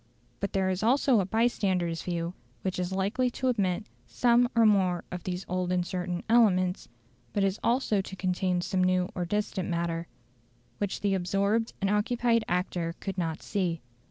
But 0.39 0.51
there 0.53 0.71
is 0.71 0.81
also 0.81 1.19
a 1.19 1.27
bystander's 1.27 2.01
view 2.01 2.33
which 2.63 2.79
is 2.79 2.91
likely 2.91 3.29
to 3.29 3.49
omit 3.49 3.85
some 4.07 4.41
one 4.45 4.51
or 4.55 4.65
more 4.65 5.03
of 5.11 5.23
these 5.25 5.45
old 5.47 5.71
and 5.71 5.85
certain 5.85 6.23
elements, 6.27 6.89
but 7.33 7.59
also 7.63 8.01
to 8.01 8.15
contain 8.15 8.61
some 8.61 8.83
new 8.83 9.09
or 9.13 9.25
distant 9.25 9.69
matter, 9.69 10.07
which 10.79 11.01
the 11.01 11.13
absorbed 11.13 11.73
and 11.81 11.89
occupied 11.91 12.43
actor 12.47 12.95
could 12.99 13.19
not 13.19 13.43
see. 13.43 13.79